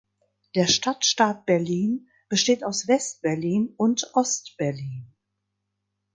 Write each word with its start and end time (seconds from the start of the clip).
Der 0.55 0.65
Stadtstaat 0.65 1.45
Berlin 1.45 2.09
besteht 2.27 2.63
aus 2.63 2.87
Westberlin 2.87 3.75
und 3.77 4.09
Ostberlin. 4.15 5.13